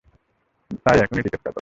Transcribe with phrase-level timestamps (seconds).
[0.83, 1.49] তাই এখনই টিকেট কাটো।